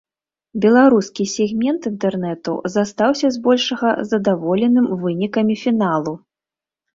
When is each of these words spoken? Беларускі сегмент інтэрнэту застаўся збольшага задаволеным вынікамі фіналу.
Беларускі 0.63 1.23
сегмент 1.33 1.81
інтэрнэту 1.91 2.55
застаўся 2.77 3.27
збольшага 3.35 3.93
задаволеным 4.15 4.89
вынікамі 5.05 5.55
фіналу. 5.67 6.13